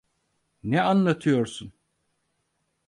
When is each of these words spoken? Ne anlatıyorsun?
Ne 0.63 0.81
anlatıyorsun? 0.81 1.73